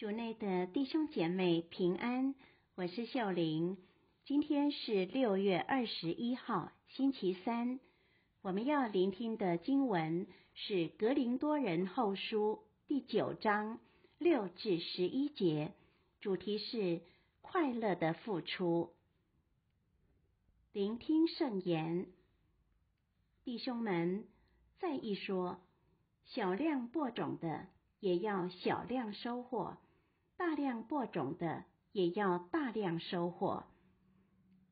[0.00, 2.34] 主内的弟兄姐妹平安，
[2.74, 3.76] 我是秀玲。
[4.24, 7.78] 今天是六月二十一号，星期三。
[8.40, 13.78] 我们要聆听的经文是《格林多人后书》第九章
[14.16, 15.74] 六至十一节，
[16.22, 17.02] 主题是
[17.42, 18.94] 快乐的付出。
[20.72, 22.06] 聆听圣言，
[23.44, 24.24] 弟兄们，
[24.78, 25.60] 再一说，
[26.24, 27.66] 小量播种的
[27.98, 29.76] 也要小量收获。
[30.40, 33.64] 大量播种的也要大量收获。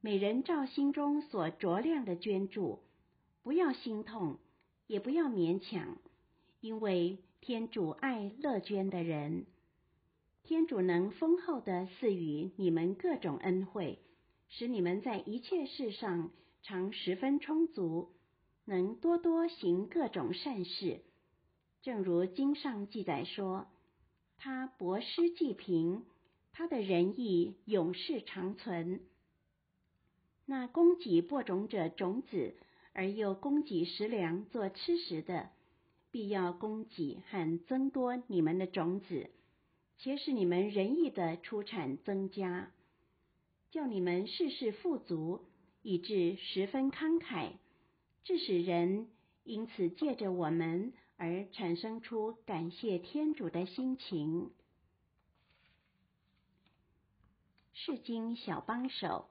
[0.00, 2.84] 每人照心中所酌量的捐助，
[3.42, 4.38] 不要心痛，
[4.86, 5.98] 也不要勉强，
[6.60, 9.46] 因为天主爱乐捐的人。
[10.44, 13.98] 天主能丰厚的赐予你们各种恩惠，
[14.48, 16.30] 使你们在一切事上
[16.62, 18.12] 常十分充足，
[18.64, 21.00] 能多多行各种善事。
[21.82, 23.66] 正如经上记载说。
[24.36, 26.04] 他博施济贫，
[26.52, 29.00] 他的仁义永世长存。
[30.44, 32.54] 那供给播种者种子，
[32.92, 35.50] 而又供给食粮做吃食的，
[36.10, 39.30] 必要供给和增多你们的种子，
[39.98, 42.70] 且使你们仁义的出产增加，
[43.70, 45.40] 叫你们事事富足，
[45.82, 47.52] 以致十分慷慨，
[48.22, 49.08] 致使人
[49.46, 50.92] 因此借着我们。
[51.18, 54.50] 而产生出感谢天主的心情。
[57.72, 59.26] 是经小帮手，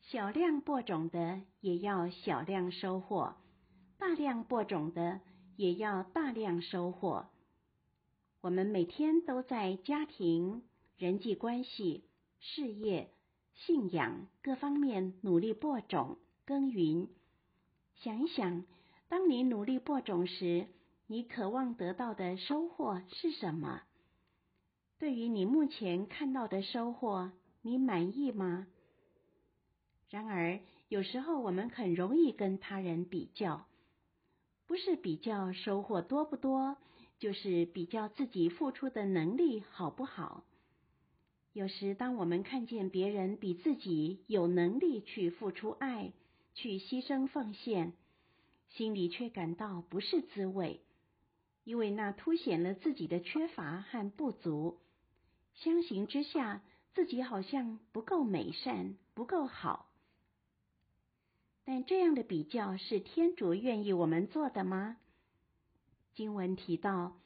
[0.00, 3.36] 小量播种的也要小量收获，
[3.98, 5.20] 大量播种的
[5.56, 7.26] 也要大量收获。
[8.40, 10.62] 我们每天都在家庭、
[10.96, 12.04] 人际关系、
[12.40, 13.10] 事业、
[13.54, 16.16] 信仰各方面努力播种、
[16.46, 17.08] 耕耘。
[17.96, 18.64] 想一想。
[19.08, 20.66] 当你努力播种时，
[21.06, 23.82] 你渴望得到的收获是什么？
[24.98, 27.30] 对于你目前看到的收获，
[27.62, 28.66] 你满意吗？
[30.08, 33.66] 然而，有时候我们很容易跟他人比较，
[34.66, 36.76] 不是比较收获多不多，
[37.18, 40.44] 就是比较自己付出的能力好不好。
[41.52, 46.12] 有时，当我们看见别人比自己有能力去付出爱，
[46.54, 47.92] 去牺牲奉献。
[48.70, 50.80] 心里却感到不是滋味，
[51.62, 54.80] 因为那凸显了自己的缺乏和不足。
[55.54, 56.62] 相形之下，
[56.92, 59.88] 自己好像不够美善，不够好。
[61.64, 64.96] 但这样的比较是天主愿意我们做的吗？
[66.14, 67.16] 经文提到，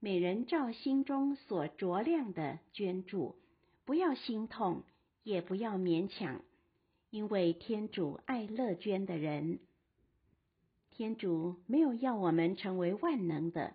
[0.00, 3.36] 每人照心中所酌量的捐助，
[3.84, 4.82] 不要心痛，
[5.22, 6.42] 也不要勉强，
[7.16, 9.58] 因为天主爱乐捐的人。
[10.90, 13.74] 天主没有要我们成为万能的，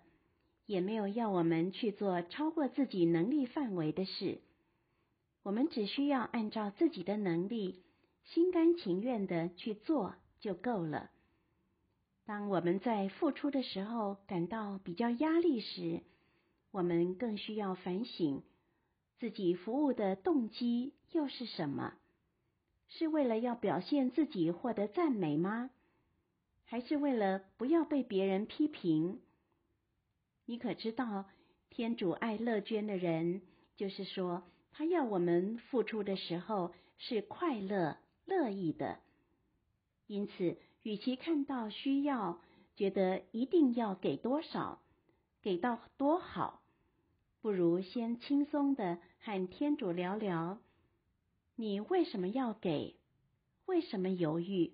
[0.68, 4.42] 也没有要我们去做超过自己能力范围的事。
[5.42, 7.82] 我们只需要按照自己的能力，
[8.26, 11.10] 心甘情愿的去做就够了。
[12.26, 16.04] 当我们在付出的时候感到比较压力时，
[16.70, 18.44] 我们更需要反省
[19.20, 21.96] 自己服务的动机又是什么？
[22.94, 25.70] 是为了要表现自己获得赞美吗？
[26.66, 29.22] 还是为了不要被别人批评？
[30.46, 31.26] 你可知道，
[31.70, 33.42] 天主爱乐捐的人，
[33.78, 39.00] 就是说，他要我们付出的时候是快乐、乐意的。
[40.08, 42.42] 因此，与其看到需要，
[42.76, 44.82] 觉得一定要给多少，
[45.42, 46.62] 给到多好，
[47.42, 50.60] 不如先轻松的和天主聊聊，
[51.62, 52.96] 你为什么要给？
[53.68, 54.74] 为什么犹豫？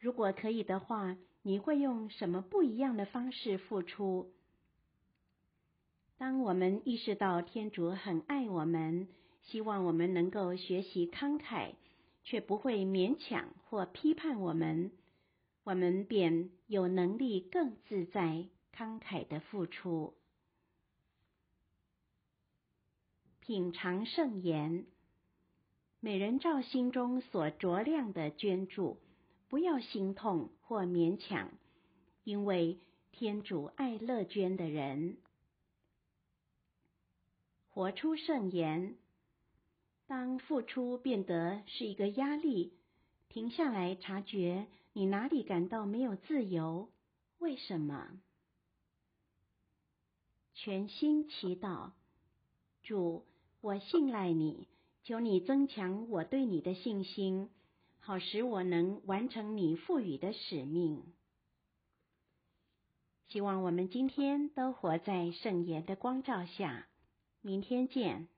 [0.00, 4.32] 如果可以的话，你会用什么不一样的方式付出？
[6.16, 9.06] 当我们意识到天主很爱我们，
[9.44, 11.74] 希望我们能够学习慷慨，
[12.24, 14.90] 却不会勉强或批判我们，
[15.62, 20.14] 我们便有能力更自在、慷慨的付出。
[23.38, 24.84] 品尝圣言，
[26.00, 28.98] 每人照心中所酌量的捐助。
[29.48, 31.50] 不要心痛或勉强，
[32.22, 32.78] 因为
[33.12, 35.16] 天主爱乐捐的人。
[37.70, 38.96] 活出圣言。
[40.06, 42.72] 当付出变得是一个压力，
[43.28, 46.90] 停下来察觉你哪里感到没有自由？
[47.38, 48.08] 为什么？
[50.54, 51.92] 全心祈祷，
[52.82, 53.24] 主，
[53.60, 54.66] 我信赖你，
[55.08, 57.48] 求你增强我对你的信心。
[57.98, 61.02] 好使我能完成你赋予的使命。
[63.28, 66.86] 希望我们今天都活在圣言的光照下。
[67.40, 68.28] 明天见。